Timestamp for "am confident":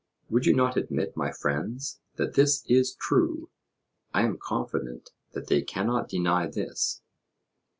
4.23-5.11